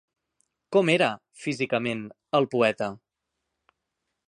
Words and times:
Com 0.75 0.89
era, 0.93 1.09
físicament, 1.43 2.01
el 2.41 2.49
poeta? 2.57 2.91